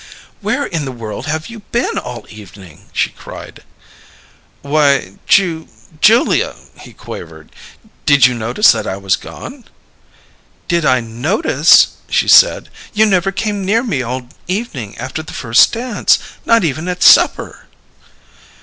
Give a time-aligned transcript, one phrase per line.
[0.39, 3.63] "Where in the world have you been all evening?" she cried.
[4.63, 5.67] "Why, Jew
[5.99, 7.51] Julia!" he quavered.
[8.07, 9.65] "Did you notice that I was gone?"
[10.67, 12.69] "Did I 'notice'!" she said.
[12.95, 16.17] "You never came near me all evening after the first dance!
[16.47, 17.67] Not even at supper!"